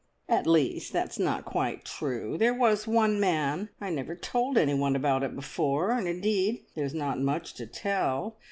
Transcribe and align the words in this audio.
"At 0.27 0.47
least, 0.47 0.93
that's 0.93 1.19
not 1.19 1.45
quite 1.45 1.85
true. 1.85 2.35
There 2.35 2.55
was 2.55 2.87
one 2.87 3.19
man 3.19 3.69
I 3.79 3.91
never 3.91 4.15
told 4.15 4.57
anyone 4.57 4.95
about 4.95 5.21
it 5.21 5.35
before, 5.35 5.91
and 5.91 6.07
indeed 6.07 6.65
there's 6.73 6.95
not 6.95 7.19
much 7.21 7.53
to 7.53 7.67
tell. 7.67 8.35